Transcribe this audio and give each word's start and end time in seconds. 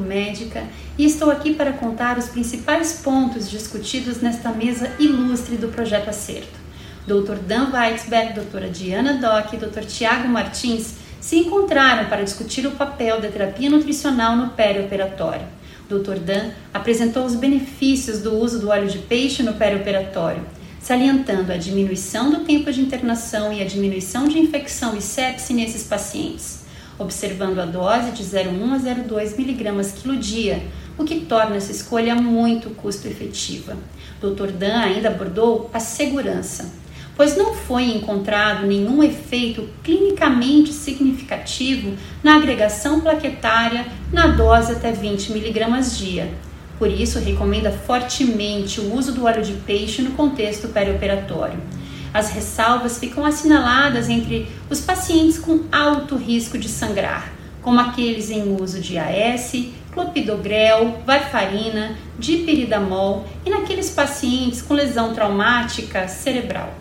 médica 0.00 0.64
e 0.98 1.04
estou 1.04 1.30
aqui 1.30 1.54
para 1.54 1.72
contar 1.72 2.18
os 2.18 2.28
principais 2.28 3.00
pontos 3.02 3.50
discutidos 3.50 4.20
nesta 4.20 4.50
mesa 4.50 4.90
ilustre 4.98 5.56
do 5.56 5.68
Projeto 5.68 6.10
Acerto. 6.10 6.64
Dr. 7.06 7.36
Dan 7.46 7.70
Weitzberg, 7.70 8.34
doutora 8.34 8.68
Diana 8.68 9.14
Dock 9.14 9.54
e 9.54 9.58
Dr. 9.58 9.84
Tiago 9.84 10.28
Martins 10.28 10.94
se 11.20 11.36
encontraram 11.36 12.08
para 12.08 12.22
discutir 12.22 12.66
o 12.66 12.72
papel 12.72 13.20
da 13.20 13.28
terapia 13.28 13.70
nutricional 13.70 14.36
no 14.36 14.50
perioperatório. 14.50 15.46
Dr. 15.88 16.18
Dan 16.18 16.50
apresentou 16.72 17.24
os 17.24 17.34
benefícios 17.34 18.20
do 18.20 18.34
uso 18.34 18.58
do 18.58 18.68
óleo 18.68 18.88
de 18.88 18.98
peixe 18.98 19.42
no 19.42 19.54
perioperatório, 19.54 20.42
salientando 20.80 21.52
a 21.52 21.56
diminuição 21.56 22.30
do 22.30 22.40
tempo 22.40 22.72
de 22.72 22.80
internação 22.80 23.52
e 23.52 23.62
a 23.62 23.66
diminuição 23.66 24.26
de 24.28 24.38
infecção 24.38 24.96
e 24.96 25.02
sepse 25.02 25.52
nesses 25.52 25.84
pacientes, 25.84 26.63
observando 26.98 27.58
a 27.58 27.66
dose 27.66 28.12
de 28.12 28.22
0,1 28.22 28.72
a 28.72 28.78
0,2 28.78 29.38
mg 29.38 29.92
quilo 29.94 30.16
dia, 30.16 30.62
o 30.96 31.04
que 31.04 31.20
torna 31.20 31.56
essa 31.56 31.72
escolha 31.72 32.14
muito 32.14 32.70
custo-efetiva. 32.70 33.76
Dr. 34.20 34.52
Dan 34.52 34.80
ainda 34.80 35.08
abordou 35.08 35.70
a 35.72 35.80
segurança 35.80 36.84
pois 37.16 37.36
não 37.36 37.54
foi 37.54 37.84
encontrado 37.84 38.66
nenhum 38.66 39.02
efeito 39.02 39.68
clinicamente 39.82 40.72
significativo 40.72 41.94
na 42.22 42.36
agregação 42.36 43.00
plaquetária 43.00 43.86
na 44.12 44.28
dose 44.28 44.72
até 44.72 44.92
20 44.92 45.32
mg 45.32 45.80
dia. 45.96 46.32
Por 46.78 46.90
isso, 46.90 47.20
recomenda 47.20 47.70
fortemente 47.70 48.80
o 48.80 48.94
uso 48.94 49.12
do 49.12 49.24
óleo 49.24 49.44
de 49.44 49.52
peixe 49.52 50.02
no 50.02 50.10
contexto 50.12 50.68
perioperatório. 50.68 51.58
As 52.14 52.30
ressalvas 52.30 52.96
ficam 52.96 53.26
assinaladas 53.26 54.08
entre 54.08 54.46
os 54.70 54.80
pacientes 54.80 55.36
com 55.36 55.64
alto 55.72 56.14
risco 56.14 56.56
de 56.56 56.68
sangrar, 56.68 57.32
como 57.60 57.80
aqueles 57.80 58.30
em 58.30 58.56
uso 58.56 58.80
de 58.80 58.96
AS, 58.96 59.52
clopidogrel, 59.90 61.02
varfarina, 61.04 61.96
dipiridamol 62.16 63.26
e 63.44 63.50
naqueles 63.50 63.90
pacientes 63.90 64.62
com 64.62 64.74
lesão 64.74 65.12
traumática 65.12 66.06
cerebral. 66.06 66.72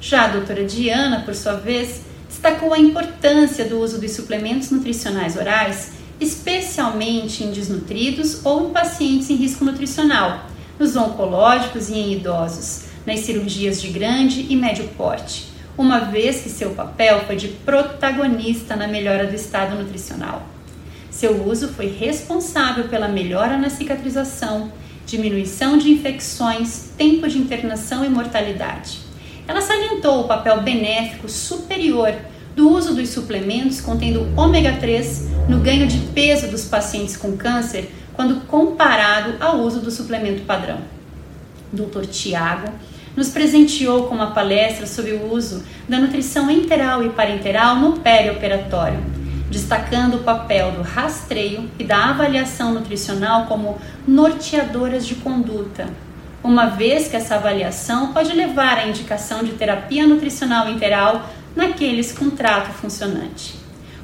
Já 0.00 0.24
a 0.24 0.28
doutora 0.28 0.64
Diana, 0.64 1.20
por 1.20 1.36
sua 1.36 1.54
vez, 1.54 2.02
destacou 2.28 2.74
a 2.74 2.78
importância 2.78 3.64
do 3.64 3.78
uso 3.78 4.00
dos 4.00 4.10
suplementos 4.10 4.72
nutricionais 4.72 5.36
orais, 5.36 5.92
especialmente 6.20 7.44
em 7.44 7.52
desnutridos 7.52 8.44
ou 8.44 8.66
em 8.66 8.72
pacientes 8.72 9.30
em 9.30 9.36
risco 9.36 9.64
nutricional, 9.64 10.46
nos 10.80 10.96
oncológicos 10.96 11.88
e 11.88 11.94
em 11.94 12.12
idosos, 12.14 12.86
nas 13.06 13.20
cirurgias 13.20 13.80
de 13.80 13.88
grande 13.88 14.46
e 14.48 14.56
médio 14.56 14.88
porte, 14.96 15.48
uma 15.76 16.00
vez 16.00 16.40
que 16.40 16.48
seu 16.48 16.70
papel 16.70 17.24
foi 17.26 17.36
de 17.36 17.48
protagonista 17.48 18.76
na 18.76 18.86
melhora 18.86 19.26
do 19.26 19.34
estado 19.34 19.76
nutricional. 19.76 20.46
Seu 21.10 21.46
uso 21.46 21.68
foi 21.68 21.86
responsável 21.86 22.88
pela 22.88 23.08
melhora 23.08 23.56
na 23.56 23.70
cicatrização, 23.70 24.72
diminuição 25.06 25.76
de 25.76 25.90
infecções, 25.90 26.90
tempo 26.96 27.28
de 27.28 27.38
internação 27.38 28.04
e 28.04 28.08
mortalidade. 28.08 29.00
Ela 29.46 29.60
salientou 29.60 30.20
o 30.20 30.28
papel 30.28 30.62
benéfico 30.62 31.28
superior 31.28 32.14
do 32.56 32.70
uso 32.70 32.94
dos 32.94 33.10
suplementos 33.10 33.80
contendo 33.80 34.32
ômega 34.36 34.76
3 34.76 35.28
no 35.48 35.60
ganho 35.60 35.86
de 35.86 35.98
peso 35.98 36.48
dos 36.48 36.64
pacientes 36.64 37.16
com 37.16 37.36
câncer 37.36 37.92
quando 38.14 38.46
comparado 38.46 39.34
ao 39.40 39.58
uso 39.58 39.80
do 39.80 39.90
suplemento 39.90 40.42
padrão. 40.42 40.78
Dr. 41.72 42.06
Tiago 42.06 42.72
nos 43.16 43.28
presenteou 43.28 44.04
com 44.04 44.14
uma 44.14 44.32
palestra 44.32 44.86
sobre 44.86 45.12
o 45.12 45.32
uso 45.32 45.64
da 45.88 45.98
nutrição 45.98 46.50
enteral 46.50 47.04
e 47.04 47.10
parenteral 47.10 47.76
no 47.76 48.00
perioperatório, 48.00 49.00
destacando 49.50 50.16
o 50.16 50.22
papel 50.24 50.72
do 50.72 50.82
rastreio 50.82 51.70
e 51.78 51.84
da 51.84 52.10
avaliação 52.10 52.74
nutricional 52.74 53.46
como 53.46 53.78
norteadoras 54.06 55.06
de 55.06 55.14
conduta 55.16 55.86
uma 56.44 56.66
vez 56.66 57.08
que 57.08 57.16
essa 57.16 57.36
avaliação 57.36 58.12
pode 58.12 58.34
levar 58.34 58.76
à 58.76 58.86
indicação 58.86 59.42
de 59.42 59.52
terapia 59.52 60.06
nutricional 60.06 60.68
interal 60.68 61.30
naqueles 61.56 62.12
com 62.12 62.28
trato 62.28 62.70
funcionante. 62.74 63.54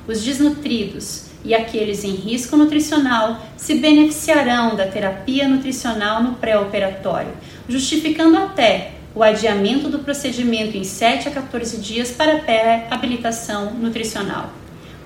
Os 0.09 0.25
desnutridos 0.25 1.27
e 1.45 1.55
aqueles 1.55 2.03
em 2.03 2.13
risco 2.13 2.57
nutricional 2.57 3.47
se 3.59 3.75
beneficiarão 3.75 4.75
da 4.75 4.87
terapia 4.87 5.47
nutricional 5.47 6.23
no 6.23 6.33
pré-operatório, 6.37 7.33
justificando 7.69 8.39
até 8.39 8.93
o 9.15 9.23
adiamento 9.23 9.89
do 9.89 9.99
procedimento 10.01 10.77
em 10.77 10.85
7 10.85 11.29
a 11.29 11.31
14 11.33 11.79
dias 11.79 12.11
para 12.13 12.39
pré-habilitação 12.39 13.73
nutricional. 13.75 14.51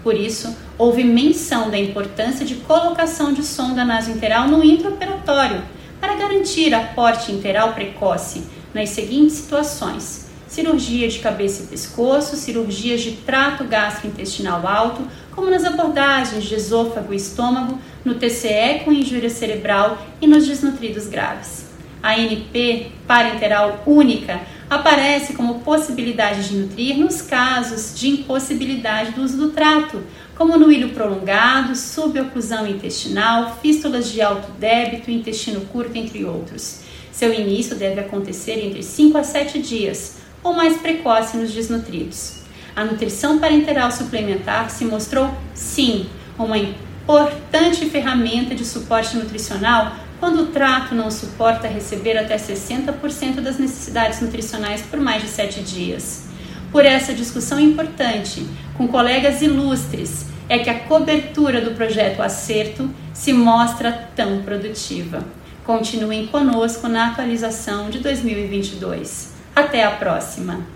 Por 0.02 0.14
isso, 0.14 0.54
houve 0.76 1.02
menção 1.02 1.70
da 1.70 1.78
importância 1.78 2.44
de 2.44 2.56
colocação 2.56 3.32
de 3.32 3.42
sonda 3.42 3.84
nasointeral 3.84 4.46
no 4.46 4.62
intraoperatório 4.62 5.62
para 5.98 6.16
garantir 6.16 6.74
aporte 6.74 7.32
interal 7.32 7.72
precoce 7.72 8.44
nas 8.74 8.90
seguintes 8.90 9.36
situações: 9.36 10.26
cirurgia 10.46 11.08
de 11.08 11.20
cabeça 11.20 11.62
e 11.62 11.66
pescoço, 11.66 12.36
cirurgias 12.36 13.00
de 13.00 13.12
trato 13.12 13.64
gastrointestinal 13.64 14.66
alto, 14.68 15.02
como 15.34 15.48
nas 15.48 15.64
abordagens 15.64 16.44
de 16.44 16.54
esôfago 16.54 17.14
e 17.14 17.16
estômago, 17.16 17.78
no 18.04 18.16
TCE 18.16 18.80
com 18.84 18.92
injúria 18.92 19.30
cerebral 19.30 19.96
e 20.20 20.26
nos 20.26 20.46
desnutridos 20.46 21.06
graves. 21.06 21.63
A 22.04 22.18
NP 22.18 22.92
parenteral 23.06 23.82
única 23.86 24.42
aparece 24.68 25.32
como 25.32 25.60
possibilidade 25.60 26.46
de 26.46 26.54
nutrir 26.54 26.98
nos 26.98 27.22
casos 27.22 27.98
de 27.98 28.10
impossibilidade 28.10 29.12
do 29.12 29.22
uso 29.22 29.38
do 29.38 29.52
trato, 29.52 30.02
como 30.36 30.58
no 30.58 30.70
ilho 30.70 30.90
prolongado, 30.90 31.74
suboclusão 31.74 32.66
intestinal, 32.66 33.58
fístulas 33.62 34.12
de 34.12 34.20
alto 34.20 34.52
débito, 34.60 35.10
intestino 35.10 35.62
curto, 35.62 35.96
entre 35.96 36.26
outros. 36.26 36.80
Seu 37.10 37.32
início 37.32 37.74
deve 37.74 38.02
acontecer 38.02 38.62
entre 38.62 38.82
5 38.82 39.16
a 39.16 39.24
7 39.24 39.58
dias, 39.62 40.18
ou 40.42 40.52
mais 40.52 40.76
precoce 40.76 41.38
nos 41.38 41.54
desnutridos. 41.54 42.42
A 42.76 42.84
nutrição 42.84 43.38
parenteral 43.38 43.90
suplementar 43.90 44.68
se 44.68 44.84
mostrou, 44.84 45.34
sim, 45.54 46.04
uma 46.38 46.58
importante 46.58 47.88
ferramenta 47.88 48.54
de 48.54 48.66
suporte 48.66 49.16
nutricional 49.16 50.03
quando 50.24 50.40
o 50.40 50.46
trato 50.46 50.94
não 50.94 51.10
suporta 51.10 51.68
receber 51.68 52.16
até 52.16 52.36
60% 52.36 53.42
das 53.42 53.58
necessidades 53.58 54.22
nutricionais 54.22 54.80
por 54.80 54.98
mais 54.98 55.20
de 55.20 55.28
7 55.28 55.60
dias 55.60 56.24
por 56.72 56.86
essa 56.86 57.12
discussão 57.12 57.60
importante 57.60 58.46
com 58.74 58.88
colegas 58.88 59.42
ilustres 59.42 60.24
é 60.48 60.58
que 60.58 60.70
a 60.70 60.80
cobertura 60.80 61.60
do 61.60 61.72
projeto 61.72 62.22
Acerto 62.22 62.88
se 63.12 63.34
mostra 63.34 63.92
tão 64.16 64.40
produtiva. 64.40 65.22
Continuem 65.62 66.26
conosco 66.28 66.88
na 66.88 67.08
atualização 67.08 67.90
de 67.90 67.98
2022. 67.98 69.34
Até 69.54 69.84
a 69.84 69.90
próxima! 69.90 70.66